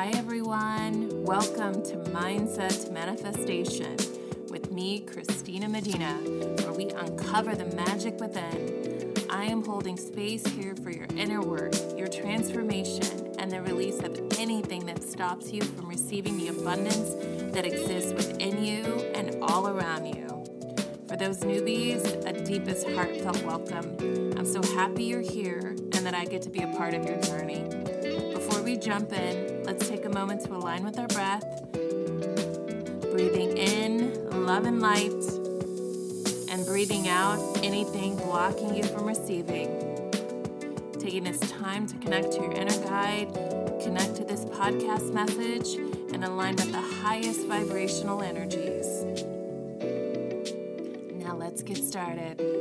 [0.00, 1.10] Hi, everyone.
[1.24, 3.98] Welcome to Mindset to Manifestation
[4.48, 6.14] with me, Christina Medina,
[6.62, 9.12] where we uncover the magic within.
[9.28, 14.18] I am holding space here for your inner work, your transformation, and the release of
[14.38, 17.10] anything that stops you from receiving the abundance
[17.52, 20.26] that exists within you and all around you.
[21.08, 23.98] For those newbies, a deepest heartfelt welcome.
[24.38, 27.20] I'm so happy you're here and that I get to be a part of your
[27.20, 28.29] journey.
[28.70, 31.42] We jump in, let's take a moment to align with our breath.
[33.10, 35.10] Breathing in love and light,
[36.48, 40.12] and breathing out anything blocking you from receiving.
[41.00, 43.34] Taking this time to connect to your inner guide,
[43.82, 45.74] connect to this podcast message,
[46.14, 48.86] and align with the highest vibrational energies.
[51.24, 52.59] Now let's get started.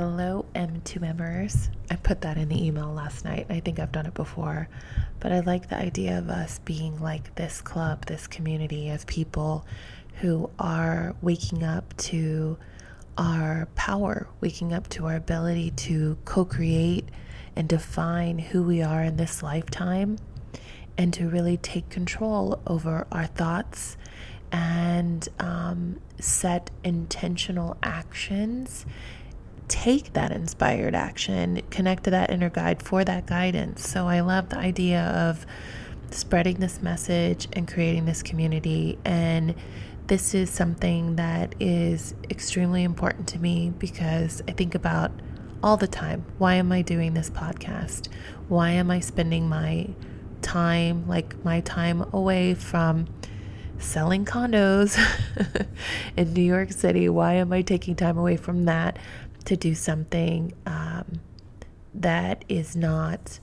[0.00, 1.68] Hello, M2 members.
[1.90, 3.44] I put that in the email last night.
[3.50, 4.66] I think I've done it before,
[5.18, 9.66] but I like the idea of us being like this club, this community of people
[10.22, 12.56] who are waking up to
[13.18, 17.10] our power, waking up to our ability to co create
[17.54, 20.16] and define who we are in this lifetime,
[20.96, 23.98] and to really take control over our thoughts
[24.50, 28.86] and um, set intentional actions
[29.70, 33.88] take that inspired action, connect to that inner guide for that guidance.
[33.88, 35.46] So I love the idea of
[36.10, 38.98] spreading this message and creating this community.
[39.04, 39.54] And
[40.08, 45.12] this is something that is extremely important to me because I think about
[45.62, 48.08] all the time why am I doing this podcast?
[48.48, 49.88] Why am I spending my
[50.42, 53.06] time, like my time away from
[53.78, 54.98] selling condos
[56.16, 57.08] in New York City?
[57.08, 58.98] Why am I taking time away from that
[59.50, 61.20] to do something um,
[61.92, 63.40] that is not,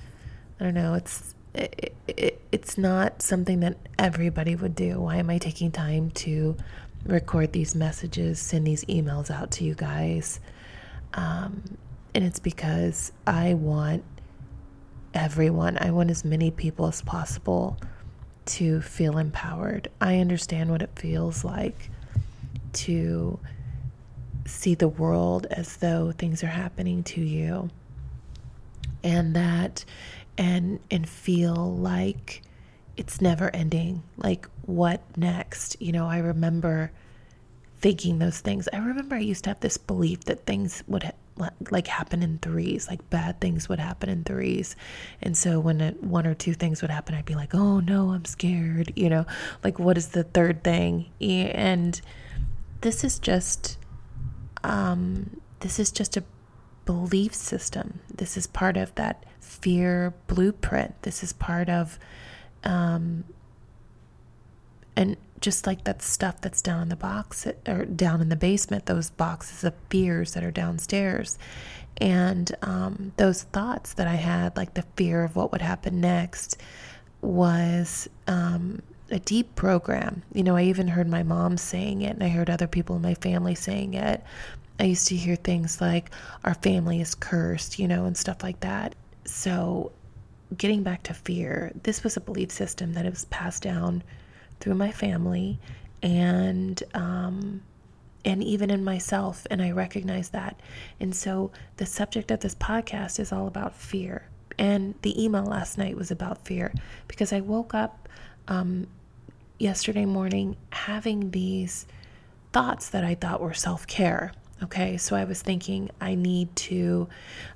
[0.57, 5.01] I don't know, it's it, it, it's not something that everybody would do.
[5.01, 6.55] Why am I taking time to
[7.05, 10.39] record these messages, send these emails out to you guys?
[11.13, 11.77] Um,
[12.15, 14.05] and it's because I want
[15.13, 17.75] everyone, I want as many people as possible
[18.45, 19.89] to feel empowered.
[19.99, 21.89] I understand what it feels like
[22.73, 23.39] to
[24.47, 27.69] see the world as though things are happening to you.
[29.03, 29.85] And that
[30.37, 32.41] and and feel like
[32.95, 34.03] it's never ending.
[34.17, 35.79] Like what next?
[35.81, 36.91] You know i remember
[37.79, 38.67] thinking those things.
[38.73, 42.39] I remember i used to have this belief that things would ha- like happen in
[42.39, 44.75] threes like bad things would happen in threes.
[45.21, 48.11] And so when it, one or two things would happen i'd be like oh no
[48.11, 49.25] i'm scared you know?
[49.63, 51.09] Like what is the third thing?
[51.21, 51.99] And
[52.81, 53.77] this is just
[54.63, 56.23] um, this is just a
[56.85, 57.99] belief system.
[58.13, 61.01] This is part of that fear blueprint.
[61.01, 61.99] This is part of,
[62.63, 63.25] um,
[64.95, 68.85] and just like that stuff that's down in the box or down in the basement,
[68.85, 71.37] those boxes of fears that are downstairs.
[71.99, 76.57] And um, those thoughts that I had, like the fear of what would happen next,
[77.21, 80.23] was um, a deep program.
[80.33, 83.01] You know, I even heard my mom saying it, and I heard other people in
[83.01, 84.23] my family saying it.
[84.79, 86.11] I used to hear things like,
[86.43, 88.95] our family is cursed, you know, and stuff like that.
[89.25, 89.91] So,
[90.55, 94.03] getting back to fear, this was a belief system that was passed down
[94.59, 95.59] through my family
[96.01, 97.61] and, um,
[98.23, 100.59] and even in myself, and I recognize that.
[100.99, 104.29] And so, the subject of this podcast is all about fear.
[104.59, 106.73] And the email last night was about fear
[107.07, 108.09] because I woke up
[108.47, 108.87] um,
[109.59, 111.87] yesterday morning having these
[112.53, 114.31] thoughts that I thought were self care.
[114.63, 117.07] Okay, so I was thinking I need to,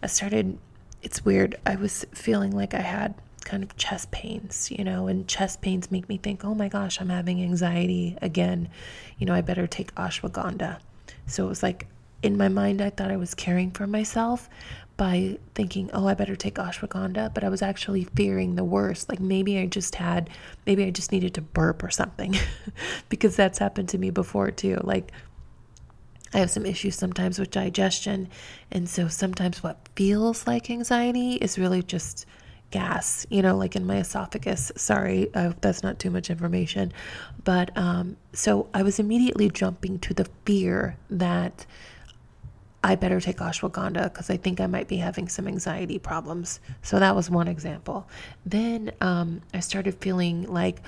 [0.03, 0.57] I started,
[1.01, 1.55] it's weird.
[1.65, 5.89] I was feeling like I had kind of chest pains, you know, and chest pains
[5.89, 8.69] make me think, oh my gosh, I'm having anxiety again.
[9.17, 10.79] You know, I better take ashwagandha.
[11.25, 11.87] So it was like
[12.23, 14.47] in my mind, I thought I was caring for myself,
[15.01, 19.09] by thinking, oh, I better take ashwagandha, but I was actually fearing the worst.
[19.09, 20.29] Like maybe I just had,
[20.67, 22.35] maybe I just needed to burp or something
[23.09, 24.77] because that's happened to me before too.
[24.83, 25.11] Like
[26.35, 28.29] I have some issues sometimes with digestion.
[28.71, 32.27] And so sometimes what feels like anxiety is really just
[32.69, 34.71] gas, you know, like in my esophagus.
[34.75, 36.93] Sorry, hope that's not too much information.
[37.43, 41.65] But um, so I was immediately jumping to the fear that
[42.83, 46.59] I better take ashwagandha because I think I might be having some anxiety problems.
[46.81, 48.07] So that was one example.
[48.45, 50.81] Then um, I started feeling like,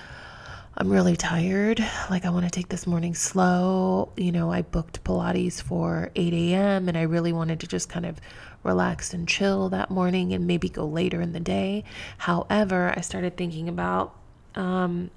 [0.76, 1.80] I'm really tired.
[2.10, 4.12] Like, I want to take this morning slow.
[4.18, 6.90] You know, I booked Pilates for 8 a.m.
[6.90, 8.20] and I really wanted to just kind of
[8.64, 11.84] relax and chill that morning and maybe go later in the day.
[12.18, 14.16] However, I started thinking about,
[14.56, 15.12] um,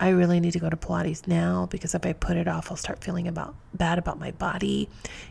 [0.00, 2.76] I really need to go to Pilates now because if I put it off, I'll
[2.76, 4.88] start feeling about bad about my body.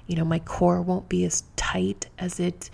[0.07, 2.69] You know, my core won't be as tight as it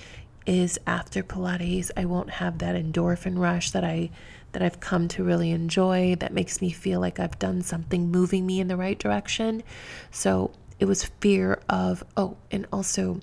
[0.45, 1.91] is after Pilates.
[1.95, 4.09] I won't have that endorphin rush that I
[4.53, 8.45] that I've come to really enjoy that makes me feel like I've done something moving
[8.45, 9.63] me in the right direction.
[10.11, 13.19] So it was fear of, oh, and also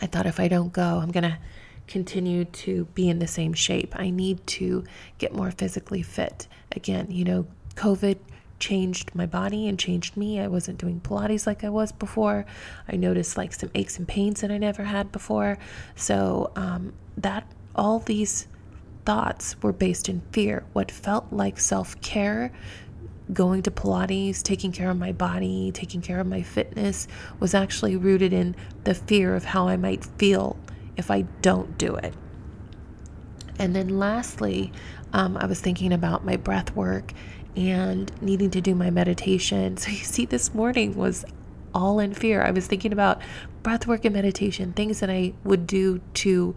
[0.00, 1.38] I thought if I don't go, I'm going to
[1.88, 3.94] continue to be in the same shape.
[3.96, 4.84] I need to
[5.18, 6.46] get more physically fit.
[6.72, 8.18] Again, you know, COVID
[8.58, 10.40] changed my body and changed me.
[10.40, 12.44] I wasn't doing Pilates like I was before.
[12.88, 15.58] I noticed like some aches and pains that I never had before.
[15.96, 18.48] So, um, that all these
[19.04, 20.64] thoughts were based in fear.
[20.72, 22.52] What felt like self care,
[23.32, 27.06] going to Pilates, taking care of my body, taking care of my fitness,
[27.38, 30.58] was actually rooted in the fear of how I might feel
[30.98, 32.12] if I don't do it.
[33.58, 34.72] And then lastly,
[35.12, 37.12] um, I was thinking about my breath work
[37.56, 39.76] and needing to do my meditation.
[39.78, 41.24] So you see, this morning was
[41.74, 42.42] all in fear.
[42.42, 43.22] I was thinking about
[43.62, 46.54] breath work and meditation, things that I would do to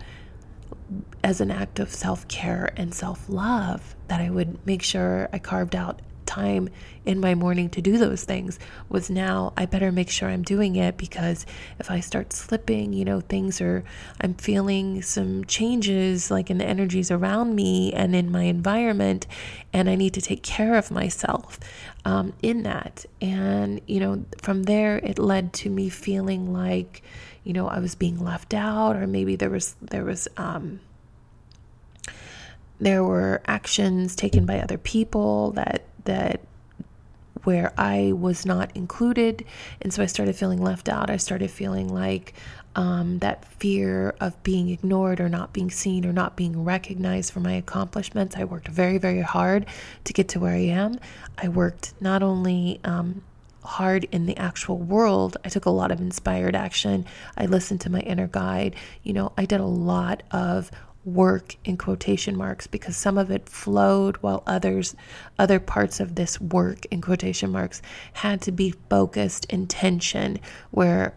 [1.23, 5.39] as an act of self care and self love that I would make sure I
[5.39, 6.01] carved out
[6.31, 6.69] time
[7.04, 10.75] in my morning to do those things was now I better make sure I'm doing
[10.75, 11.45] it because
[11.80, 13.83] if I start slipping, you know, things are,
[14.22, 19.28] I'm feeling some changes like in the energies around me and in my environment,
[19.74, 21.60] and I need to take care of myself
[22.06, 23.06] um, in that.
[23.19, 27.01] And, you know, from there, it led to me feeling like,
[27.44, 30.80] you know, I was being left out, or maybe there was, there was, um,
[32.80, 36.42] there were actions taken by other people that that
[37.44, 39.45] where I was not included.
[39.81, 41.09] And so I started feeling left out.
[41.09, 42.33] I started feeling like
[42.75, 47.39] um, that fear of being ignored or not being seen or not being recognized for
[47.39, 48.36] my accomplishments.
[48.38, 49.65] I worked very, very hard
[50.06, 51.00] to get to where I am.
[51.38, 53.24] I worked not only um,
[53.63, 57.06] hard in the actual world, I took a lot of inspired action.
[57.38, 58.75] I listened to my inner guide.
[59.04, 60.71] You know, I did a lot of
[61.03, 64.95] work in quotation marks because some of it flowed while others
[65.39, 67.81] other parts of this work in quotation marks
[68.13, 70.39] had to be focused intention
[70.69, 71.13] where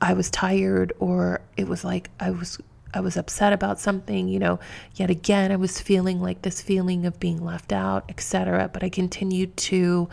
[0.00, 2.58] I was tired or it was like I was
[2.94, 4.60] I was upset about something, you know,
[4.94, 8.70] yet again I was feeling like this feeling of being left out, etc.
[8.72, 10.08] But I continued to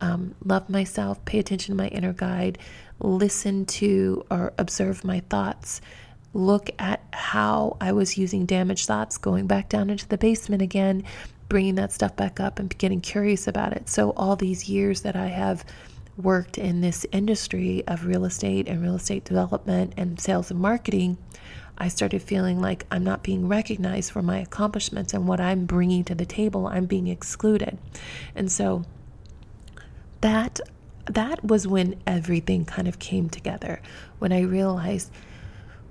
[0.00, 2.58] um, love myself, pay attention to my inner guide,
[2.98, 5.80] listen to or observe my thoughts,
[6.34, 11.04] look at how I was using damaged thoughts, going back down into the basement again,
[11.48, 13.88] bringing that stuff back up and getting curious about it.
[13.88, 15.64] So, all these years that I have
[16.16, 21.16] worked in this industry of real estate and real estate development and sales and marketing,
[21.78, 26.04] I started feeling like I'm not being recognized for my accomplishments and what I'm bringing
[26.04, 26.66] to the table.
[26.66, 27.78] I'm being excluded.
[28.34, 28.84] And so,
[30.20, 30.60] that
[31.06, 33.82] that was when everything kind of came together
[34.18, 35.10] when I realized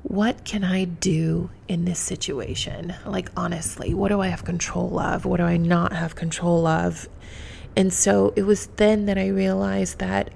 [0.04, 2.94] what can I do in this situation?
[3.06, 5.26] Like, honestly, what do I have control of?
[5.26, 7.08] What do I not have control of?
[7.76, 10.30] And so it was then that I realized that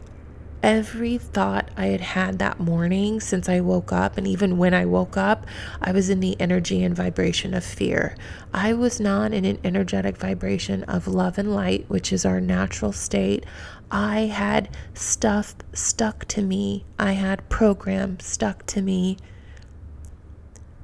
[0.63, 4.85] every thought I had had that morning since I woke up, and even when I
[4.85, 5.45] woke up,
[5.81, 8.15] I was in the energy and vibration of fear.
[8.53, 12.91] I was not in an energetic vibration of love and light, which is our natural
[12.93, 13.45] state.
[13.91, 19.17] I had stuff stuck to me, I had programs stuck to me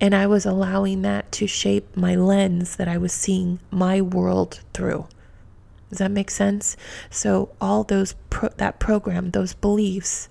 [0.04, 4.60] and I was allowing that to shape my lens that I was seeing my world
[4.74, 5.08] through.
[5.90, 6.76] Does that make sense?
[7.10, 10.28] So all those pro- that program, those beliefs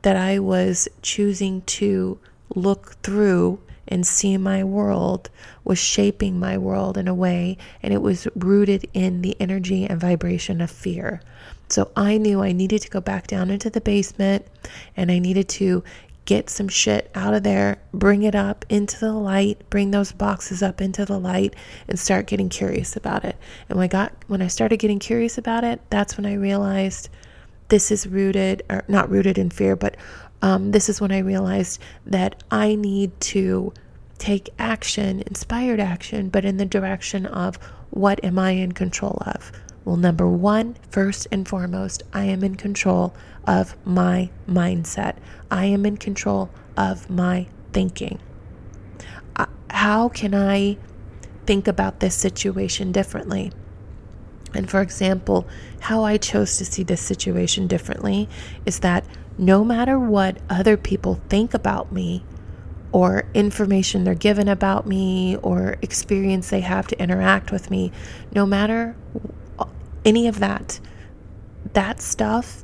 [0.00, 2.18] that I was choosing to
[2.54, 5.28] look through and see my world
[5.64, 10.00] was shaping my world in a way and it was rooted in the energy and
[10.00, 11.20] vibration of fear.
[11.68, 14.46] So I knew I needed to go back down into the basement
[14.96, 15.84] and I needed to
[16.24, 20.62] get some shit out of there, bring it up into the light, bring those boxes
[20.62, 21.54] up into the light
[21.88, 23.36] and start getting curious about it.
[23.68, 27.08] And when I got when I started getting curious about it, that's when I realized
[27.68, 29.96] this is rooted or not rooted in fear, but
[30.42, 33.72] um, this is when I realized that I need to
[34.18, 37.56] take action, inspired action, but in the direction of
[37.90, 39.50] what am I in control of?
[39.84, 43.14] Well, number one, first and foremost, I am in control
[43.46, 45.16] of my mindset.
[45.50, 48.18] I am in control of my thinking.
[49.36, 50.78] Uh, how can I
[51.46, 53.52] think about this situation differently?
[54.54, 55.46] And for example,
[55.80, 58.28] how I chose to see this situation differently
[58.64, 59.04] is that
[59.36, 62.24] no matter what other people think about me,
[62.92, 67.90] or information they're given about me, or experience they have to interact with me,
[68.32, 68.94] no matter
[70.04, 70.78] any of that,
[71.72, 72.62] that stuff,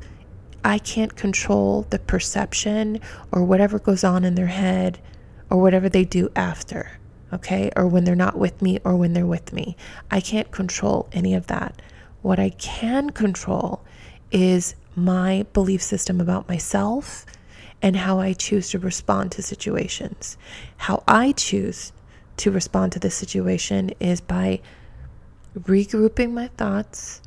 [0.64, 3.00] I can't control the perception
[3.32, 5.00] or whatever goes on in their head
[5.48, 7.00] or whatever they do after
[7.32, 7.70] okay?
[7.76, 9.76] Or when they're not with me or when they're with me.
[10.10, 11.80] I can't control any of that.
[12.22, 13.84] What I can control
[14.30, 17.24] is my belief system about myself
[17.82, 20.36] and how I choose to respond to situations.
[20.76, 21.92] How I choose
[22.38, 24.60] to respond to the situation is by
[25.58, 27.22] regrouping my thoughts,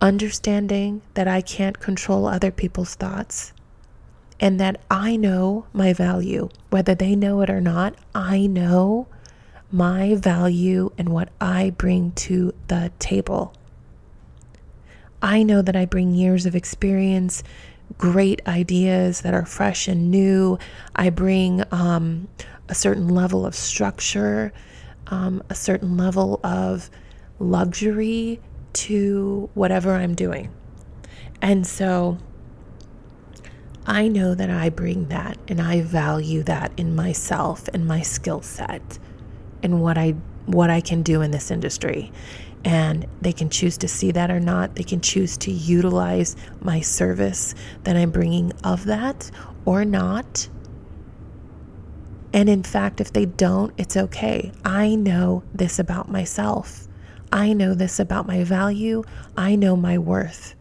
[0.00, 3.52] understanding that I can't control other people's thoughts,
[4.38, 6.48] and that I know my value.
[6.70, 9.06] Whether they know it or not, I know
[9.70, 13.54] my value and what I bring to the table.
[15.22, 17.42] I know that I bring years of experience,
[17.98, 20.58] great ideas that are fresh and new.
[20.96, 22.28] I bring um,
[22.68, 24.52] a certain level of structure,
[25.08, 26.88] um, a certain level of
[27.38, 28.40] luxury
[28.72, 30.52] to whatever I'm doing.
[31.42, 32.18] And so
[33.86, 38.42] I know that I bring that and I value that in myself and my skill
[38.42, 38.98] set
[39.62, 40.14] and what I
[40.46, 42.12] what I can do in this industry.
[42.64, 44.74] And they can choose to see that or not.
[44.74, 49.30] They can choose to utilize my service that I'm bringing of that
[49.64, 50.48] or not.
[52.32, 54.52] And in fact, if they don't, it's okay.
[54.64, 56.86] I know this about myself.
[57.32, 59.04] I know this about my value.
[59.36, 60.54] I know my worth.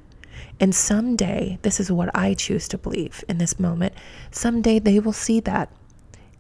[0.60, 3.94] And someday, this is what I choose to believe in this moment,
[4.32, 5.72] someday they will see that.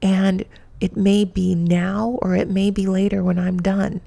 [0.01, 0.45] And
[0.81, 4.01] it may be now or it may be later when I'm done.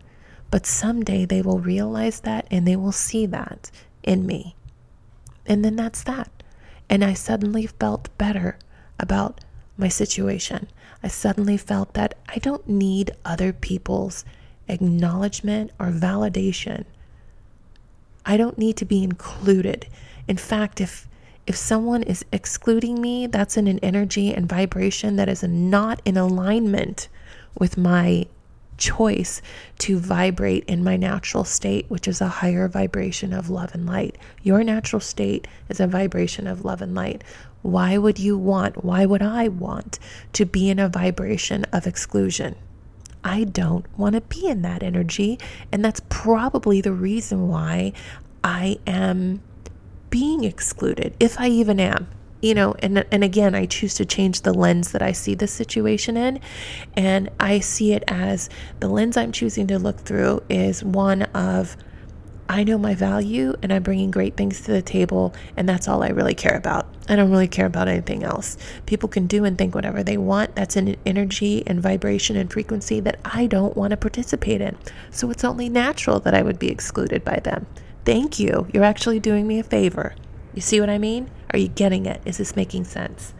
[0.51, 3.71] But someday they will realize that and they will see that
[4.03, 4.55] in me.
[5.47, 6.31] And then that's that.
[6.89, 8.59] And I suddenly felt better
[9.01, 9.41] about
[9.79, 10.69] my situation.
[11.03, 14.25] I suddenly felt that I don't need other people's
[14.73, 16.85] acknowledgement or validation
[18.25, 19.87] I don't need to be included.
[20.29, 21.09] In fact, if
[21.45, 26.17] if someone is excluding me, that's in an energy and vibration that is not in
[26.17, 27.09] alignment
[27.59, 28.27] with my
[28.79, 29.43] choice
[29.79, 34.17] to vibrate in my natural state, which is a higher vibration of love and light.
[34.45, 37.25] Your natural state is a vibration of love and light.
[37.63, 39.99] Why would you want, why would I want
[40.35, 42.55] to be in a vibration of exclusion?
[43.25, 45.39] I don't want to be in that energy.
[45.71, 47.93] And that's probably the reason why
[48.43, 49.41] I am
[50.11, 52.09] being excluded, if I even am.
[52.41, 55.47] You know, and and again, I choose to change the lens that I see the
[55.47, 56.41] situation in,
[56.97, 58.51] and I see it as
[58.81, 61.77] the lens I'm choosing to look through is one of
[62.49, 66.03] I know my value and I'm bringing great things to the table, and that's all
[66.03, 66.87] I really care about.
[67.09, 68.57] I don't really care about anything else.
[68.87, 70.55] People can do and think whatever they want.
[70.55, 74.77] That's an energy and vibration and frequency that I don't want to participate in.
[75.11, 77.67] So it's only natural that I would be excluded by them.
[78.05, 78.67] Thank you.
[78.73, 80.15] You're actually doing me a favor.
[80.55, 81.31] You see what I mean?
[81.51, 82.21] Are you getting it?
[82.25, 83.35] Is this making sense?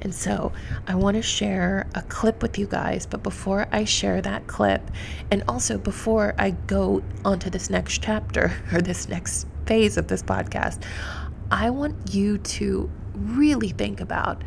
[0.00, 0.52] And so
[0.86, 3.06] I want to share a clip with you guys.
[3.06, 4.90] But before I share that clip,
[5.30, 10.22] and also before I go onto this next chapter or this next phase of this
[10.22, 10.82] podcast,
[11.50, 14.42] I want you to really think about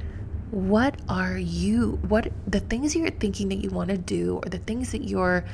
[0.51, 4.57] what are you, what the things you're thinking that you want to do, or the
[4.59, 5.45] things that you're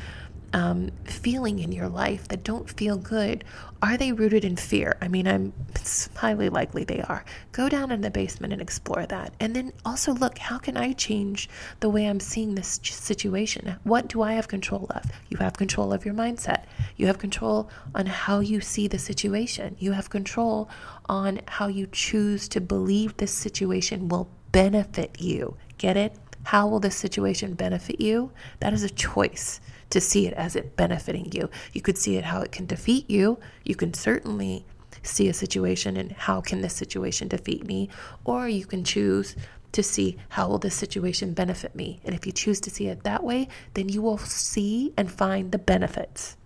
[0.53, 3.43] um, feeling in your life that don't feel good,
[3.81, 4.97] are they rooted in fear?
[5.01, 7.23] I mean, I'm it's highly likely they are.
[7.51, 9.33] Go down in the basement and explore that.
[9.39, 11.49] And then also look, how can I change
[11.79, 13.75] the way I'm seeing this situation?
[13.83, 15.05] What do I have control of?
[15.29, 16.63] You have control of your mindset.
[16.95, 19.75] You have control on how you see the situation.
[19.79, 20.69] You have control
[21.07, 25.55] on how you choose to believe this situation will benefit you.
[25.77, 26.15] Get it?
[26.47, 28.31] How will this situation benefit you?
[28.61, 31.49] That is a choice to see it as it benefiting you.
[31.73, 33.37] You could see it how it can defeat you.
[33.65, 34.63] You can certainly
[35.03, 37.89] see a situation and how can this situation defeat me
[38.23, 39.35] or you can choose
[39.73, 43.03] to see how will this situation benefit me and if you choose to see it
[43.03, 46.37] that way then you will see and find the benefits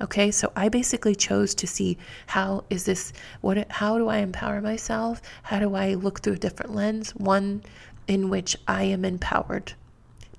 [0.00, 1.96] okay so i basically chose to see
[2.26, 6.38] how is this what how do i empower myself how do i look through a
[6.38, 7.62] different lens one
[8.06, 9.72] in which i am empowered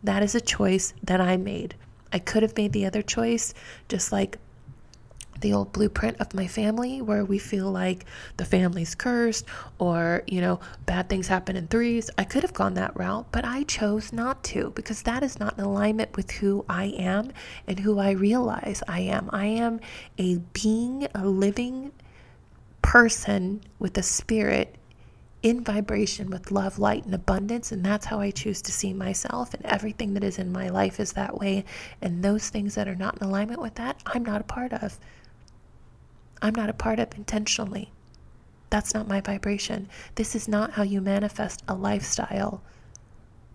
[0.03, 1.75] that is a choice that i made
[2.15, 3.53] I could have made the other choice,
[3.89, 4.37] just like
[5.41, 8.05] the old blueprint of my family where we feel like
[8.37, 9.45] the family's cursed
[9.79, 12.09] or, you know, bad things happen in threes.
[12.17, 15.57] I could have gone that route, but I chose not to because that is not
[15.57, 17.33] in alignment with who I am
[17.67, 19.29] and who I realize I am.
[19.33, 19.81] I am
[20.17, 21.91] a being, a living
[22.81, 24.77] person with a spirit
[25.45, 27.71] in vibration with love, light, and abundance.
[27.71, 29.53] And that's how I choose to see myself.
[29.53, 31.65] And everything that is in my life is that way.
[32.01, 34.97] And those things that are not in alignment with that, I'm not a part of.
[36.41, 37.91] I'm not a part of intentionally.
[38.71, 39.87] That's not my vibration.
[40.15, 42.63] This is not how you manifest a lifestyle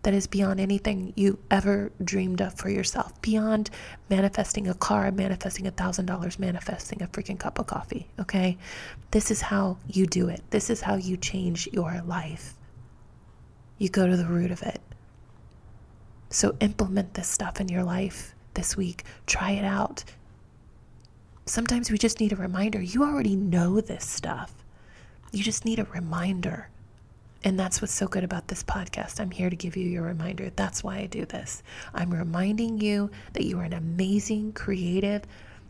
[0.03, 3.71] that is beyond anything you ever dreamed of for yourself, beyond
[4.09, 8.09] manifesting a car, manifesting a thousand dollars, manifesting a freaking cup of coffee.
[8.19, 8.57] Okay?
[9.11, 10.43] This is how you do it.
[10.51, 12.55] This is how you change your life.
[13.79, 14.81] You go to the root of it.
[16.31, 19.05] So implement this stuff in your life this week.
[19.27, 20.05] Try it out.
[21.45, 22.81] Sometimes we just need a reminder.
[22.81, 24.55] You already know this stuff.
[25.33, 26.70] You just need a reminder.
[27.43, 29.19] And that's what's so good about this podcast.
[29.19, 30.51] I'm here to give you your reminder.
[30.57, 31.63] That's why I do this.
[31.95, 35.23] I'm reminding you that you are an amazing, creative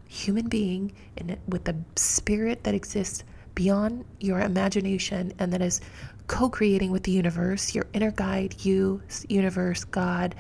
[0.09, 3.23] human being and with a spirit that exists
[3.55, 5.81] beyond your imagination and that is
[6.27, 10.35] co creating with the universe, your inner guide, you, universe, God,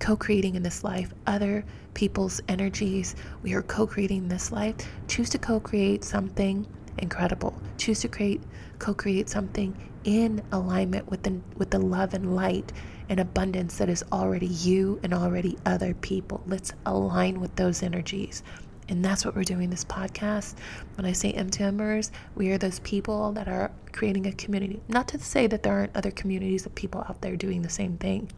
[0.00, 1.64] co creating in this life, other
[1.94, 3.16] people's energies.
[3.42, 4.76] We are co creating this life.
[5.08, 6.66] Choose to co create something
[6.98, 7.58] incredible.
[7.78, 8.42] Choose to create
[8.84, 9.74] co create something
[10.04, 12.70] in alignment with the, with the love and light
[13.08, 16.42] and abundance that is already you and already other people.
[16.46, 18.42] Let's align with those energies.
[18.90, 20.56] And that's what we're doing this podcast.
[20.96, 24.82] When I say M2Mers, we are those people that are creating a community.
[24.86, 27.96] Not to say that there aren't other communities of people out there doing the same
[27.96, 28.30] thing,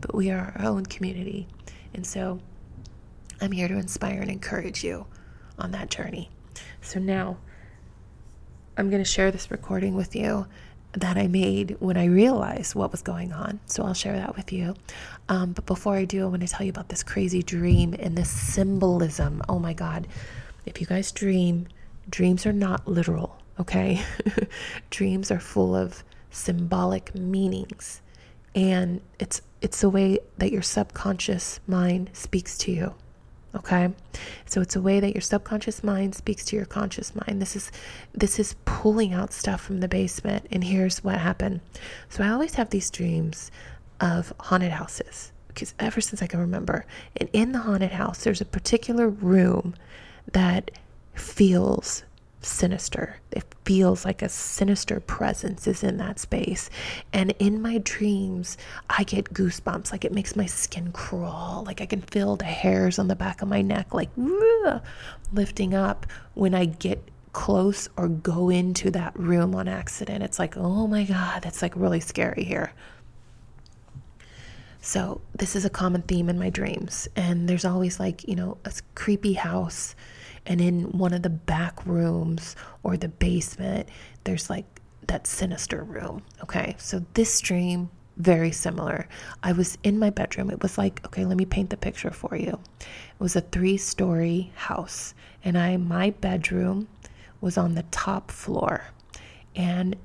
[0.00, 1.46] but we are our own community.
[1.92, 2.40] And so
[3.42, 5.04] I'm here to inspire and encourage you
[5.58, 6.30] on that journey.
[6.80, 7.36] So now
[8.80, 10.46] I'm going to share this recording with you
[10.92, 13.60] that I made when I realized what was going on.
[13.66, 14.74] So I'll share that with you.
[15.28, 18.16] Um, but before I do, I want to tell you about this crazy dream and
[18.16, 19.42] this symbolism.
[19.50, 20.08] Oh my God.
[20.64, 21.68] If you guys dream,
[22.08, 24.02] dreams are not literal, okay?
[24.90, 28.00] dreams are full of symbolic meanings.
[28.54, 32.94] And it's it's the way that your subconscious mind speaks to you.
[33.54, 33.92] Okay?
[34.46, 37.40] So it's a way that your subconscious mind speaks to your conscious mind.
[37.40, 37.72] This is
[38.12, 41.60] this is pulling out stuff from the basement and here's what happened.
[42.08, 43.50] So I always have these dreams
[44.00, 46.86] of haunted houses because ever since I can remember.
[47.16, 49.74] And in the haunted house there's a particular room
[50.32, 50.70] that
[51.14, 52.04] feels
[52.40, 53.16] sinister.
[53.30, 56.70] It feels like a sinister presence is in that space.
[57.12, 58.56] And in my dreams,
[58.88, 59.92] I get goosebumps.
[59.92, 61.64] Like it makes my skin crawl.
[61.66, 64.10] Like I can feel the hairs on the back of my neck, like
[65.32, 70.22] lifting up when I get close or go into that room on accident.
[70.22, 72.72] It's like, oh my God, that's like really scary here.
[74.82, 77.06] So, this is a common theme in my dreams.
[77.14, 79.94] And there's always like, you know, a creepy house
[80.46, 83.88] and in one of the back rooms or the basement,
[84.24, 86.22] there's like that sinister room.
[86.42, 89.08] Okay, so this dream, very similar.
[89.42, 90.50] I was in my bedroom.
[90.50, 92.58] It was like, okay, let me paint the picture for you.
[92.80, 96.88] It was a three story house, and I, my bedroom
[97.40, 98.84] was on the top floor.
[99.56, 99.96] And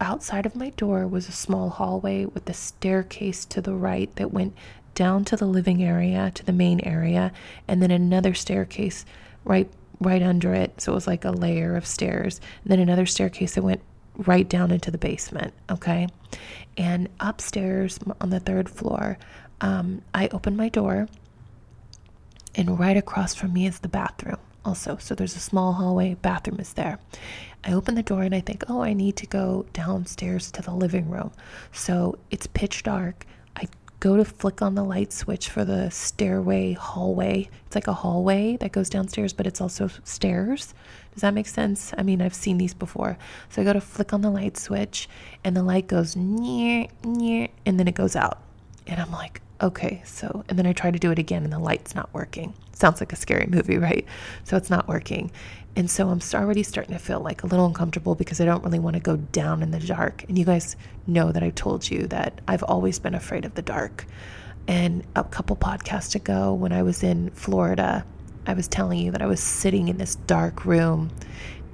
[0.00, 4.32] outside of my door was a small hallway with a staircase to the right that
[4.32, 4.54] went
[4.94, 7.32] down to the living area, to the main area,
[7.68, 9.04] and then another staircase
[9.44, 9.70] right
[10.00, 10.80] right under it.
[10.80, 12.40] So it was like a layer of stairs.
[12.62, 13.82] And then another staircase that went
[14.16, 15.54] right down into the basement.
[15.70, 16.08] Okay.
[16.76, 19.18] And upstairs on the third floor,
[19.60, 21.08] um, I opened my door,
[22.54, 24.96] and right across from me is the bathroom also.
[24.98, 26.98] So there's a small hallway, bathroom is there.
[27.64, 30.72] I open the door and I think, oh, I need to go downstairs to the
[30.72, 31.30] living room.
[31.72, 33.26] So it's pitch dark
[34.00, 37.48] go to flick on the light switch for the stairway hallway.
[37.66, 40.74] It's like a hallway that goes downstairs, but it's also stairs.
[41.12, 41.92] Does that make sense?
[41.96, 43.18] I mean, I've seen these before.
[43.50, 45.08] So I go to flick on the light switch,
[45.44, 48.42] and the light goes near, near, and then it goes out.
[48.86, 51.58] And I'm like, okay, so, and then I try to do it again, and the
[51.58, 52.54] light's not working.
[52.72, 54.06] Sounds like a scary movie, right?
[54.44, 55.30] So it's not working.
[55.76, 58.80] And so I'm already starting to feel like a little uncomfortable because I don't really
[58.80, 60.24] want to go down in the dark.
[60.28, 63.62] And you guys know that I told you that I've always been afraid of the
[63.62, 64.06] dark.
[64.66, 68.04] And a couple podcasts ago, when I was in Florida,
[68.46, 71.10] I was telling you that I was sitting in this dark room.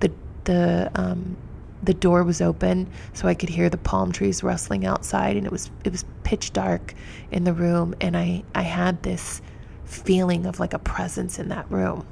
[0.01, 0.13] The
[0.45, 1.37] the um,
[1.83, 5.53] the door was open, so I could hear the palm trees rustling outside, and it
[5.53, 6.95] was it was pitch dark
[7.31, 9.41] in the room, and I I had this
[9.85, 12.07] feeling of like a presence in that room.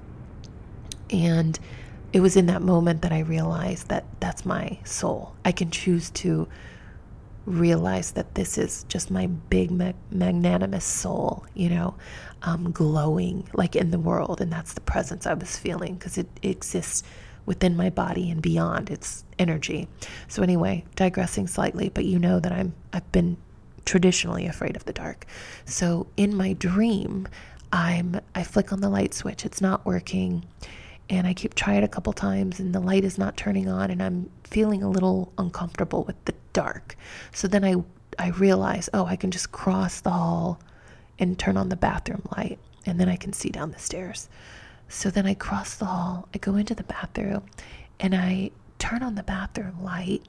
[1.10, 1.58] And
[2.12, 5.34] it was in that moment that I realized that that's my soul.
[5.44, 6.48] I can choose to
[7.46, 9.70] realize that this is just my big
[10.10, 11.94] magnanimous soul, you know,
[12.42, 14.40] um, glowing like in the world.
[14.40, 17.02] And that's the presence I was feeling because it, it exists
[17.46, 19.88] within my body and beyond its energy.
[20.28, 23.36] So anyway, digressing slightly, but you know that I'm I've been
[23.84, 25.26] traditionally afraid of the dark.
[25.66, 27.28] So in my dream,
[27.72, 30.46] I'm I flick on the light switch, it's not working,
[31.10, 33.90] and I keep trying it a couple times and the light is not turning on
[33.90, 36.96] and I'm feeling a little uncomfortable with the dark.
[37.32, 37.76] So then I
[38.16, 40.60] I realize, oh, I can just cross the hall
[41.18, 44.28] and turn on the bathroom light and then I can see down the stairs.
[44.88, 47.44] So then I cross the hall, I go into the bathroom,
[47.98, 50.22] and I turn on the bathroom light,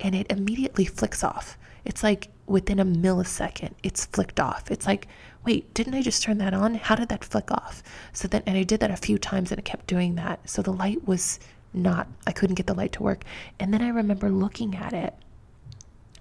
[0.00, 1.56] and it immediately flicks off.
[1.84, 4.70] It's like within a millisecond, it's flicked off.
[4.70, 5.08] It's like,
[5.44, 6.74] wait, didn't I just turn that on?
[6.74, 7.82] How did that flick off?
[8.12, 10.48] So then, and I did that a few times and it kept doing that.
[10.48, 11.38] So the light was
[11.72, 13.24] not, I couldn't get the light to work.
[13.58, 15.14] And then I remember looking at it,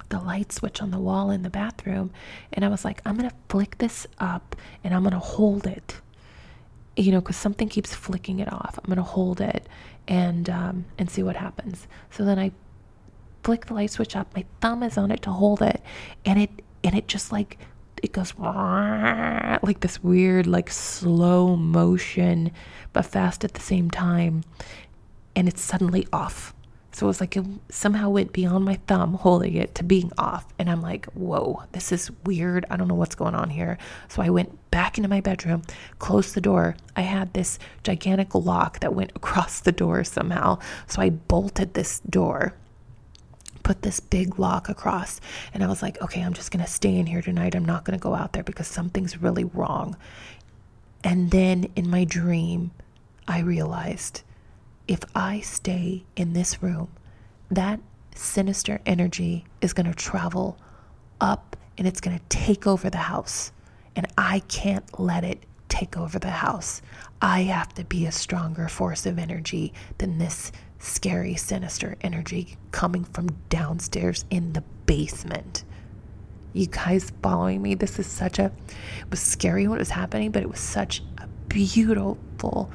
[0.09, 2.11] the light switch on the wall in the bathroom,
[2.51, 5.65] and I was like, I'm going to flick this up and I'm going to hold
[5.65, 6.01] it
[6.95, 8.77] you know, because something keeps flicking it off.
[8.77, 9.67] I'm gonna hold it
[10.07, 11.87] and um, and see what happens.
[12.11, 12.51] So then I
[13.43, 14.33] flick the light switch up.
[14.35, 15.81] My thumb is on it to hold it,
[16.25, 16.51] and it
[16.83, 17.57] and it just like
[18.03, 22.51] it goes like this weird like slow motion,
[22.91, 24.43] but fast at the same time,
[25.35, 26.53] and it's suddenly off.
[26.91, 30.45] So it was like it somehow went beyond my thumb holding it to being off.
[30.59, 32.67] And I'm like, whoa, this is weird.
[32.69, 33.79] I don't know what's going on here.
[34.09, 35.63] So I went back into my bedroom,
[35.97, 36.75] closed the door.
[36.95, 40.59] I had this gigantic lock that went across the door somehow.
[40.85, 42.53] So I bolted this door,
[43.63, 45.19] put this big lock across.
[45.53, 47.55] And I was like, okay, I'm just going to stay in here tonight.
[47.55, 49.95] I'm not going to go out there because something's really wrong.
[51.03, 52.71] And then in my dream,
[53.27, 54.21] I realized
[54.87, 56.89] if I stay in this room,
[57.49, 57.79] that
[58.15, 60.57] sinister energy is going to travel
[61.19, 63.51] up and it's going to take over the house.
[63.95, 66.81] And I can't let it take over the house.
[67.21, 70.51] I have to be a stronger force of energy than this
[70.83, 75.63] scary, sinister energy coming from downstairs in the basement.
[76.51, 77.73] You guys following me?
[77.73, 81.01] This is such a, it was scary when it was happening, but it was such
[81.17, 82.69] a beautiful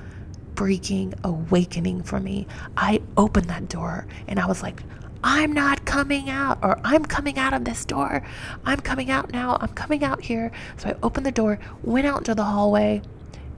[0.54, 2.46] freaking awakening for me.
[2.76, 4.82] I opened that door and I was like,
[5.22, 8.22] I'm not coming out, or I'm coming out of this door.
[8.64, 9.58] I'm coming out now.
[9.60, 10.52] I'm coming out here.
[10.76, 13.02] So I opened the door, went out into the hallway,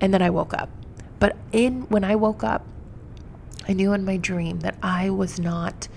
[0.00, 0.70] and then I woke up.
[1.18, 2.64] But in when I woke up,
[3.68, 5.88] I knew in my dream that I was not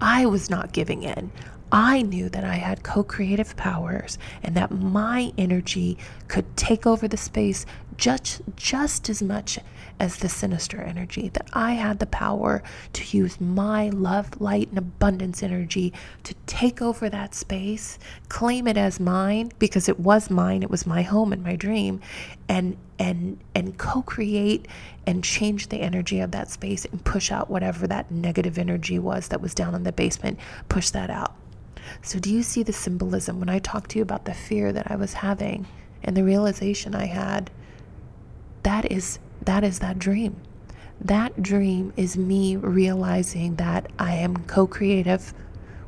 [0.00, 1.30] I was not giving in.
[1.72, 7.06] I knew that I had co creative powers and that my energy could take over
[7.06, 7.66] the space
[8.00, 9.58] just, just as much
[10.00, 12.62] as the sinister energy, that I had the power
[12.94, 15.92] to use my love, light, and abundance energy
[16.24, 17.98] to take over that space,
[18.30, 22.00] claim it as mine because it was mine, it was my home and my dream,
[22.48, 24.66] and and and co-create
[25.06, 29.28] and change the energy of that space and push out whatever that negative energy was
[29.28, 30.38] that was down in the basement,
[30.70, 31.34] push that out.
[32.00, 34.90] So do you see the symbolism when I talk to you about the fear that
[34.90, 35.66] I was having
[36.02, 37.50] and the realization I had?
[38.62, 40.36] That is that is that dream.
[41.00, 45.32] That dream is me realizing that I am co creative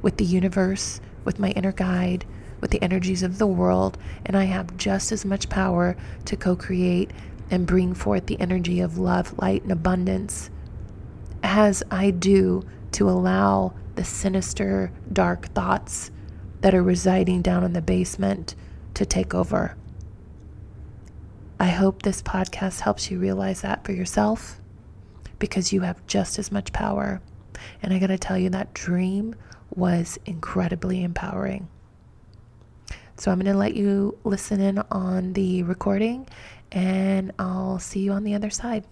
[0.01, 2.25] with the universe, with my inner guide,
[2.61, 6.57] with the energies of the world, and I have just as much power to co
[6.57, 7.11] create
[7.51, 10.49] and bring forth the energy of love, light, and abundance
[11.43, 16.11] as I do to allow the sinister, dark thoughts
[16.63, 18.55] that are residing down in the basement
[18.95, 19.77] to take over.
[21.63, 24.61] I hope this podcast helps you realize that for yourself
[25.39, 27.23] because you have just as much power.
[27.81, 29.37] And I got to tell you, that dream
[29.73, 31.69] was incredibly empowering.
[33.17, 36.27] So I'm going to let you listen in on the recording
[36.73, 38.85] and I'll see you on the other side.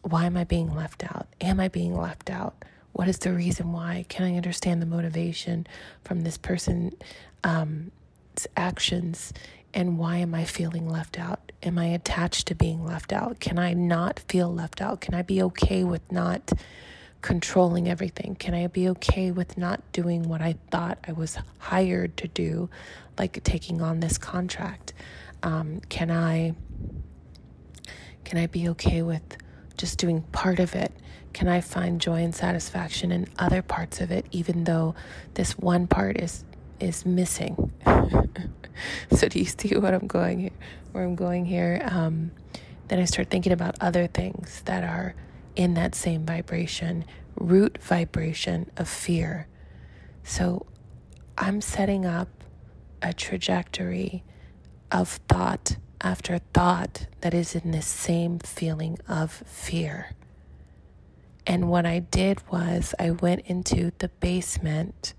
[0.00, 1.28] Why am I being left out?
[1.42, 2.64] Am I being left out?
[2.92, 4.06] What is the reason why?
[4.08, 5.66] Can I understand the motivation
[6.02, 6.94] from this person's
[7.44, 7.92] um,
[8.56, 9.34] actions?
[9.74, 11.52] And why am I feeling left out?
[11.62, 13.40] Am I attached to being left out?
[13.40, 15.00] Can I not feel left out?
[15.00, 16.52] Can I be okay with not
[17.22, 18.34] controlling everything?
[18.34, 22.68] Can I be okay with not doing what I thought I was hired to do,
[23.18, 24.92] like taking on this contract?
[25.42, 26.54] Um, can I
[28.24, 29.22] can I be okay with
[29.76, 30.92] just doing part of it?
[31.32, 34.94] Can I find joy and satisfaction in other parts of it, even though
[35.34, 36.44] this one part is
[36.82, 37.72] is missing?
[39.12, 40.50] so do you see what I'm going here,
[40.92, 41.80] where I'm going here?
[41.90, 42.32] Um,
[42.88, 45.14] then I start thinking about other things that are
[45.56, 47.04] in that same vibration,
[47.36, 49.46] root vibration of fear.
[50.24, 50.66] So
[51.38, 52.28] I'm setting up
[53.00, 54.22] a trajectory
[54.90, 60.10] of thought after thought that is in this same feeling of fear.
[61.46, 65.14] And what I did was I went into the basement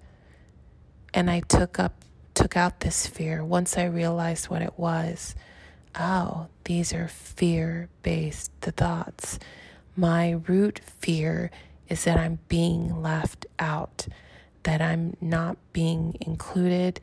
[1.13, 1.93] and I took up
[2.34, 5.36] took out this fear once I realized what it was.
[5.95, 9.38] Oh, these are fear-based thoughts.
[9.95, 11.52] My root fear
[11.89, 14.08] is that I'm being left out,
[14.63, 16.99] that I'm not being included,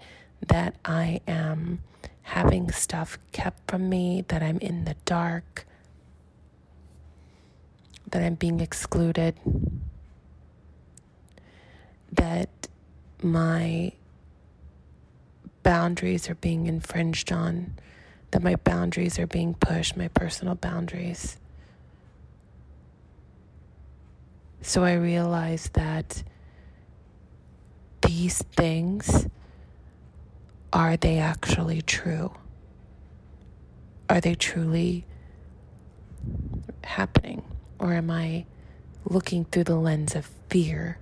[0.49, 1.81] that I am
[2.23, 5.65] having stuff kept from me, that I'm in the dark,
[8.11, 9.37] that I'm being excluded,
[12.11, 12.49] that
[13.23, 13.93] my
[15.63, 17.75] boundaries are being infringed on,
[18.31, 21.37] that my boundaries are being pushed, my personal boundaries.
[24.63, 26.23] So I realized that
[28.03, 29.27] these things
[30.73, 32.33] are they actually true?
[34.09, 35.05] Are they truly
[36.85, 37.43] happening?
[37.79, 38.47] Or am I
[39.05, 40.99] looking through the lens of fear?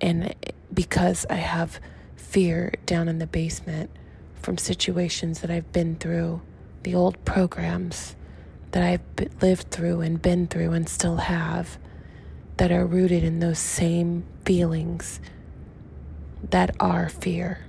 [0.00, 0.34] And
[0.72, 1.80] because I have
[2.18, 3.90] fear down in the basement
[4.34, 6.42] from situations that I've been through,
[6.82, 8.14] the old programs
[8.72, 11.78] that I've lived through and been through and still have,
[12.58, 15.20] that are rooted in those same feelings
[16.50, 17.64] that are fear.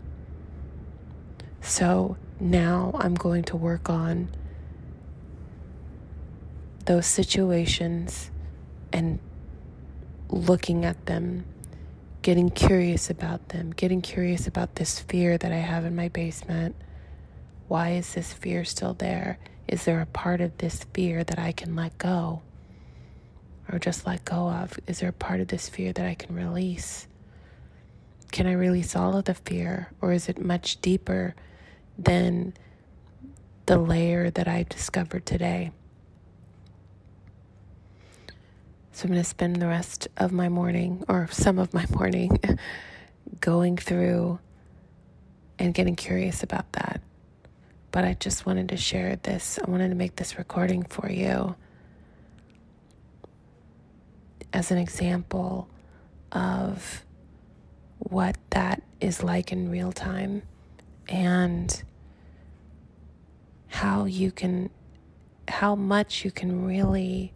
[1.61, 4.29] So now I'm going to work on
[6.85, 8.31] those situations
[8.91, 9.19] and
[10.29, 11.45] looking at them,
[12.21, 16.75] getting curious about them, getting curious about this fear that I have in my basement.
[17.67, 19.39] Why is this fear still there?
[19.67, 22.41] Is there a part of this fear that I can let go
[23.71, 24.79] or just let go of?
[24.87, 27.07] Is there a part of this fear that I can release?
[28.31, 31.35] Can I release all of the fear, or is it much deeper
[31.97, 32.53] than
[33.69, 35.69] the layer that I discovered today.
[38.99, 42.37] So I'm going to spend the rest of my morning, or some of my morning,
[43.39, 44.39] going through
[45.57, 46.99] and getting curious about that.
[47.91, 49.57] But I just wanted to share this.
[49.65, 51.55] I wanted to make this recording for you
[54.51, 55.69] as an example
[56.33, 57.05] of
[57.99, 60.41] what that is like in real time
[61.07, 61.83] and
[63.69, 64.69] how you can,
[65.47, 67.31] how much you can really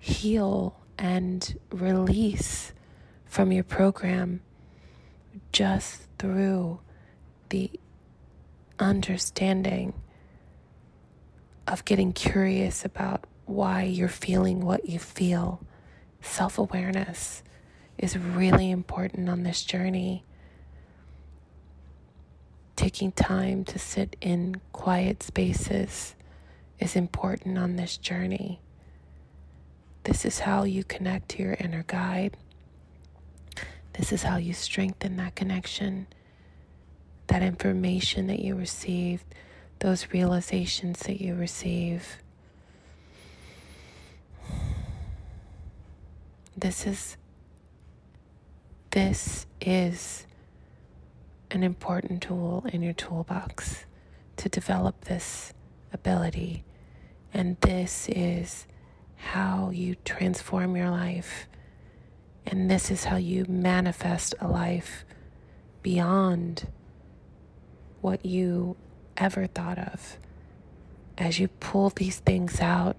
[0.00, 2.72] heal and release
[3.24, 4.40] from your program
[5.52, 6.80] just through
[7.50, 7.70] the
[8.78, 9.94] understanding
[11.66, 15.60] of getting curious about why you're feeling what you feel.
[16.20, 17.42] Self awareness
[17.96, 20.24] is really important on this journey
[22.78, 26.14] taking time to sit in quiet spaces
[26.78, 28.60] is important on this journey.
[30.08, 32.38] This is how you connect to your inner guide.
[33.92, 36.06] This is how you strengthen that connection,
[37.26, 39.26] that information that you received,
[39.80, 42.22] those realizations that you receive.
[46.56, 47.18] This is
[48.92, 50.26] this is
[51.50, 53.84] an important tool in your toolbox
[54.38, 55.52] to develop this
[55.92, 56.64] ability.
[57.34, 58.66] And this is
[59.18, 61.46] how you transform your life.
[62.46, 65.04] And this is how you manifest a life
[65.82, 66.66] beyond
[68.00, 68.76] what you
[69.16, 70.18] ever thought of.
[71.18, 72.96] As you pull these things out,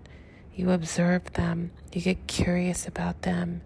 [0.54, 3.62] you observe them, you get curious about them,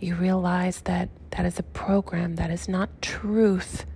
[0.00, 3.86] you realize that that is a program that is not truth,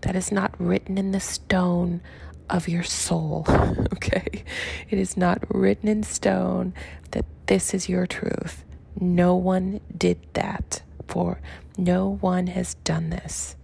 [0.00, 2.00] that is not written in the stone
[2.48, 3.44] of your soul.
[3.94, 4.44] okay?
[4.90, 6.74] It is not written in stone
[7.12, 8.64] that this is your truth.
[8.98, 11.40] No one did that for,
[11.76, 13.56] no one has done this.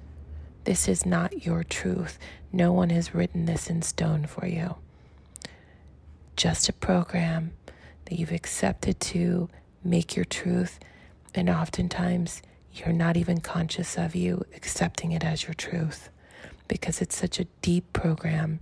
[0.64, 2.18] This is not your truth.
[2.52, 4.76] No one has written this in stone for you.
[6.36, 7.52] Just a program
[8.04, 9.48] that you've accepted to
[9.82, 10.78] make your truth
[11.34, 12.42] and oftentimes,
[12.74, 16.10] you're not even conscious of you accepting it as your truth
[16.68, 18.60] because it's such a deep program.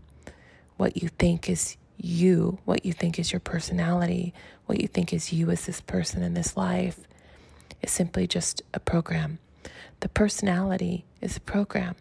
[0.81, 4.33] What you think is you, what you think is your personality,
[4.65, 7.01] what you think is you as this person in this life
[7.83, 9.41] is simply just a program.
[10.01, 11.97] The personality is a program.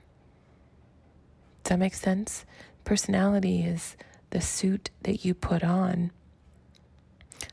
[1.64, 2.46] Does that make sense?
[2.86, 3.98] Personality is
[4.30, 6.12] the suit that you put on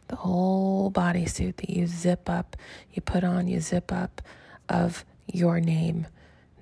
[0.09, 2.57] The whole bodysuit that you zip up,
[2.93, 4.23] you put on, you zip up
[4.69, 6.07] of your name.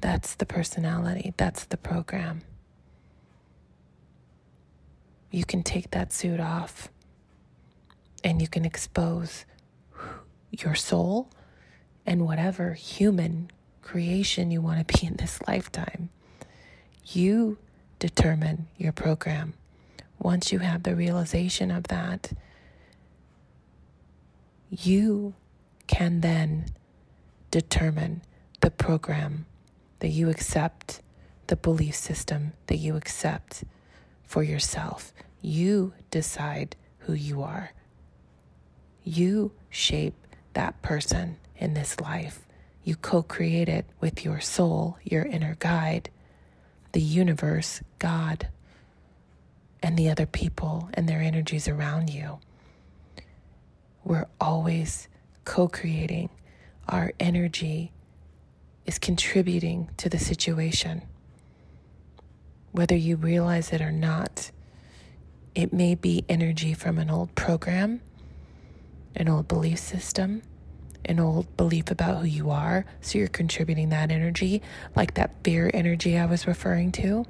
[0.00, 2.42] That's the personality, that's the program.
[5.34, 6.90] You can take that suit off
[8.22, 9.44] and you can expose
[10.52, 11.28] your soul
[12.06, 13.50] and whatever human
[13.82, 16.10] creation you want to be in this lifetime.
[17.04, 17.58] You
[17.98, 19.54] determine your program.
[20.20, 22.30] Once you have the realization of that,
[24.70, 25.34] you
[25.88, 26.66] can then
[27.50, 28.22] determine
[28.60, 29.46] the program
[29.98, 31.00] that you accept,
[31.48, 33.64] the belief system that you accept
[34.22, 35.12] for yourself.
[35.44, 37.72] You decide who you are.
[39.02, 40.14] You shape
[40.54, 42.46] that person in this life.
[42.82, 46.08] You co create it with your soul, your inner guide,
[46.92, 48.48] the universe, God,
[49.82, 52.38] and the other people and their energies around you.
[54.02, 55.08] We're always
[55.44, 56.30] co creating.
[56.88, 57.92] Our energy
[58.86, 61.02] is contributing to the situation.
[62.72, 64.50] Whether you realize it or not,
[65.54, 68.00] it may be energy from an old program,
[69.14, 70.42] an old belief system,
[71.04, 72.84] an old belief about who you are.
[73.00, 74.62] So you're contributing that energy,
[74.96, 77.24] like that fear energy I was referring to.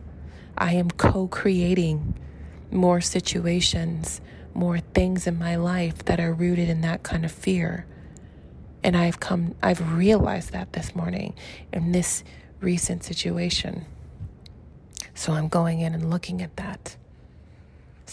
[0.57, 2.15] I am co creating
[2.71, 4.21] more situations,
[4.55, 7.87] more things in my life that are rooted in that kind of fear.
[8.83, 11.35] And I've come, I've realized that this morning
[11.73, 12.23] in this
[12.61, 13.87] recent situation.
[15.15, 16.97] So I'm going in and looking at that.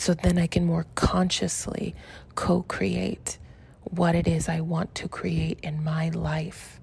[0.01, 1.93] So then I can more consciously
[2.33, 3.37] co create
[3.83, 6.81] what it is I want to create in my life,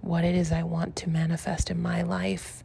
[0.00, 2.62] what it is I want to manifest in my life,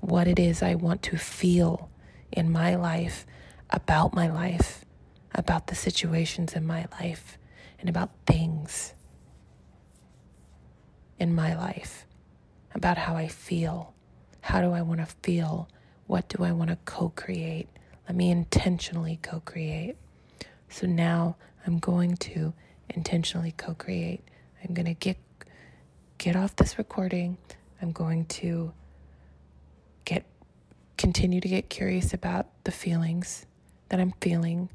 [0.00, 1.88] what it is I want to feel
[2.30, 3.24] in my life
[3.70, 4.84] about my life,
[5.34, 7.38] about the situations in my life,
[7.80, 8.92] and about things
[11.18, 12.04] in my life,
[12.74, 13.94] about how I feel.
[14.42, 15.66] How do I want to feel?
[16.06, 17.68] What do I want to co create?
[18.08, 19.96] Let me intentionally co create.
[20.68, 21.36] So now
[21.66, 22.54] I'm going to
[22.90, 24.22] intentionally co-create.
[24.64, 25.16] I'm going to get
[26.18, 27.36] get off this recording.
[27.80, 28.72] I'm going to
[30.04, 30.24] get
[30.96, 33.46] continue to get curious about the feelings
[33.88, 34.68] that I'm feeling.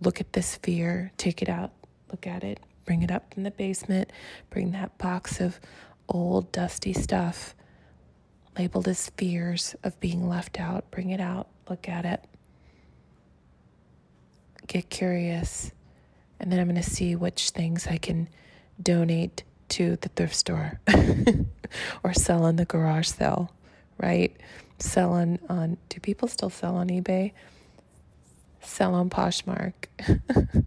[0.00, 1.72] Look at this fear, take it out,
[2.10, 4.12] look at it, bring it up from the basement,
[4.48, 5.60] bring that box of
[6.08, 7.54] old dusty stuff
[8.58, 12.24] labeled as fears of being left out, bring it out, look at it.
[14.70, 15.72] Get curious
[16.38, 18.28] and then I'm going to see which things I can
[18.80, 20.80] donate to the thrift store
[22.04, 23.52] or sell on the garage sale,
[23.98, 24.36] right?
[24.78, 27.32] Sell on, on, do people still sell on eBay?
[28.60, 29.72] Sell on Poshmark.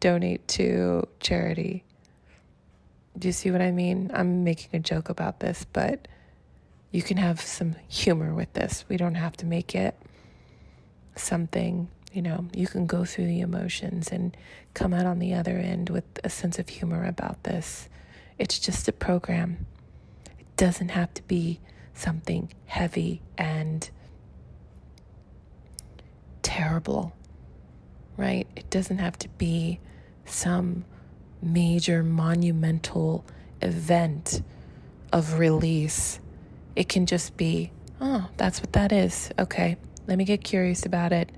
[0.00, 1.84] donate to charity.
[3.16, 4.10] Do you see what I mean?
[4.12, 6.08] I'm making a joke about this, but
[6.90, 8.84] you can have some humor with this.
[8.88, 9.96] We don't have to make it
[11.14, 14.34] something you know, you can go through the emotions and
[14.72, 17.90] come out on the other end with a sense of humor about this.
[18.38, 19.66] It's just a program.
[20.38, 21.60] It doesn't have to be
[21.92, 23.90] something heavy and
[26.40, 27.14] terrible,
[28.16, 28.46] right?
[28.56, 29.78] It doesn't have to be
[30.24, 30.86] some
[31.42, 33.26] major monumental
[33.60, 34.40] event
[35.12, 36.18] of release.
[36.76, 39.30] It can just be, oh, that's what that is.
[39.38, 39.76] Okay,
[40.06, 41.30] let me get curious about it.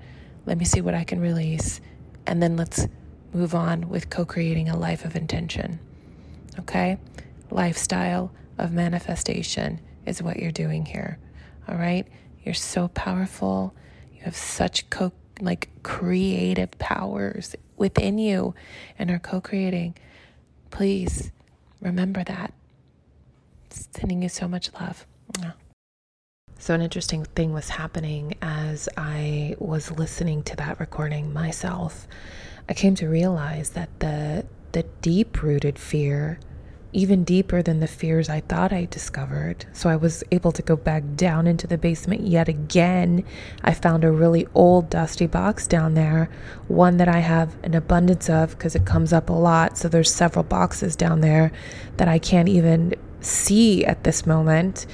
[0.45, 1.81] Let me see what I can release.
[2.25, 2.87] And then let's
[3.33, 5.79] move on with co creating a life of intention.
[6.59, 6.97] Okay?
[7.51, 11.17] Lifestyle of manifestation is what you're doing here.
[11.67, 12.07] All right?
[12.43, 13.73] You're so powerful.
[14.13, 18.53] You have such co like creative powers within you
[18.97, 19.95] and are co creating.
[20.71, 21.31] Please
[21.81, 22.53] remember that.
[23.69, 25.05] Sending you so much love.
[26.61, 32.05] So, an interesting thing was happening as I was listening to that recording myself.
[32.67, 36.37] I came to realize that the, the deep rooted fear,
[36.91, 40.75] even deeper than the fears I thought I discovered, so I was able to go
[40.75, 43.23] back down into the basement yet again.
[43.63, 46.29] I found a really old, dusty box down there,
[46.67, 49.77] one that I have an abundance of because it comes up a lot.
[49.77, 51.53] So, there's several boxes down there
[51.95, 54.85] that I can't even see at this moment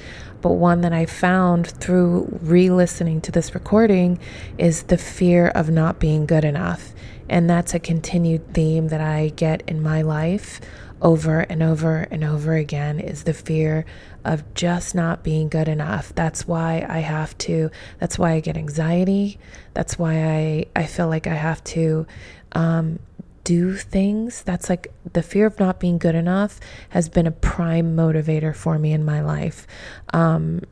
[0.46, 4.20] but one that I found through re listening to this recording
[4.56, 6.94] is the fear of not being good enough.
[7.28, 10.60] And that's a continued theme that I get in my life
[11.02, 13.84] over and over and over again is the fear
[14.24, 16.14] of just not being good enough.
[16.14, 19.40] That's why I have to, that's why I get anxiety.
[19.74, 22.06] That's why I, I feel like I have to
[22.52, 23.00] um,
[23.46, 24.42] do things.
[24.42, 28.76] That's like the fear of not being good enough has been a prime motivator for
[28.76, 29.68] me in my life.
[30.12, 30.62] Um,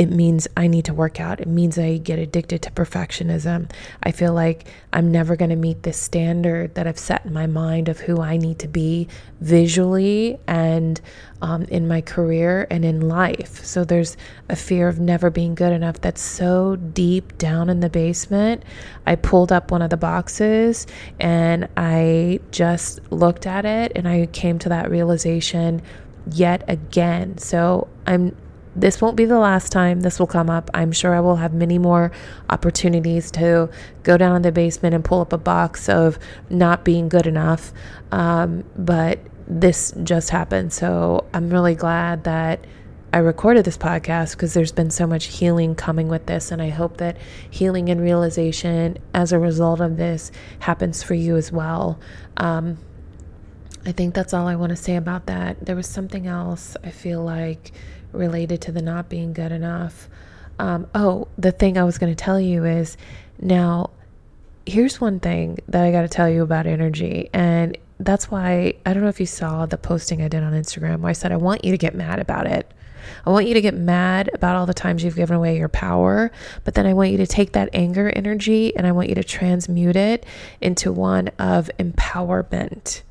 [0.00, 1.42] it means I need to work out.
[1.42, 3.70] It means I get addicted to perfectionism.
[4.02, 7.46] I feel like I'm never going to meet this standard that I've set in my
[7.46, 9.08] mind of who I need to be
[9.42, 10.98] visually and
[11.42, 13.62] um, in my career and in life.
[13.62, 14.16] So there's
[14.48, 18.62] a fear of never being good enough that's so deep down in the basement.
[19.06, 20.86] I pulled up one of the boxes
[21.18, 25.82] and I just looked at it and I came to that realization
[26.32, 27.36] yet again.
[27.36, 28.34] So I'm
[28.76, 30.70] this won't be the last time this will come up.
[30.74, 32.12] I'm sure I will have many more
[32.48, 33.68] opportunities to
[34.02, 36.18] go down in the basement and pull up a box of
[36.48, 37.72] not being good enough.
[38.12, 40.72] Um, but this just happened.
[40.72, 42.64] So I'm really glad that
[43.12, 46.52] I recorded this podcast because there's been so much healing coming with this.
[46.52, 47.16] And I hope that
[47.50, 51.98] healing and realization as a result of this happens for you as well.
[52.36, 52.78] Um,
[53.84, 55.64] I think that's all I want to say about that.
[55.64, 57.72] There was something else I feel like
[58.12, 60.08] related to the not being good enough.
[60.58, 62.96] Um, oh, the thing I was going to tell you is
[63.40, 63.90] now,
[64.66, 67.30] here's one thing that I got to tell you about energy.
[67.32, 71.00] And that's why I don't know if you saw the posting I did on Instagram
[71.00, 72.70] where I said, I want you to get mad about it.
[73.24, 76.30] I want you to get mad about all the times you've given away your power,
[76.64, 79.24] but then I want you to take that anger energy and I want you to
[79.24, 80.26] transmute it
[80.60, 83.02] into one of empowerment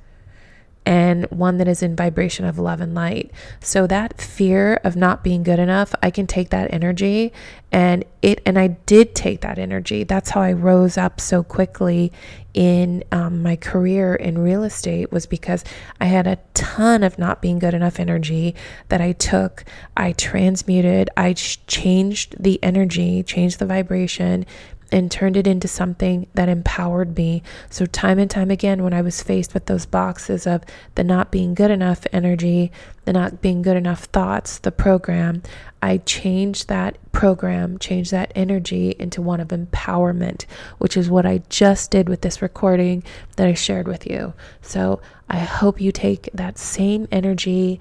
[0.90, 3.30] and one that is in vibration of love and light.
[3.60, 7.32] So that fear of not being good enough, I can take that energy
[7.72, 10.04] and it and I did take that energy.
[10.04, 12.12] That's how I rose up so quickly
[12.56, 15.64] in um, my career in real estate was because
[16.02, 18.56] I had a ton of not being good enough energy
[18.88, 19.64] that I took,
[19.96, 24.44] I transmuted, I changed the energy, changed the vibration,
[24.92, 27.44] and turned it into something that empowered me.
[27.70, 30.64] So, time and time again, when I was faced with those boxes of
[30.96, 32.72] the not being good enough energy,
[33.06, 35.44] the not being good enough thoughts, the program,
[35.82, 40.46] I changed that program, changed that energy into one of empowerment,
[40.78, 43.04] which is what I just did with this recording
[43.38, 44.34] that I shared with you.
[44.62, 47.80] So, I hope you take that same energy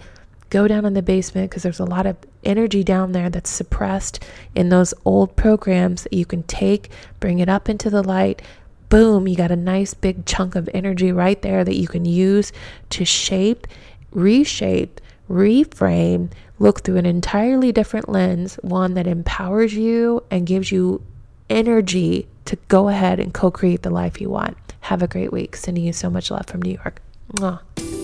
[0.50, 4.24] go down in the basement because there's a lot of energy down there that's suppressed
[4.54, 6.90] in those old programs that you can take,
[7.20, 8.42] bring it up into the light.
[8.88, 12.52] Boom, you got a nice big chunk of energy right there that you can use
[12.90, 13.66] to shape,
[14.12, 21.02] reshape, reframe, look through an entirely different lens, one that empowers you and gives you
[21.50, 24.56] energy to go ahead and co create the life you want.
[24.80, 25.54] Have a great week.
[25.56, 27.02] Sending you so much love from New York.
[27.34, 27.97] Mwah.